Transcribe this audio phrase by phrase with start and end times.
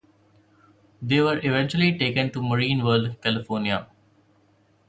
[0.99, 3.85] They were eventually taken to Marine World California.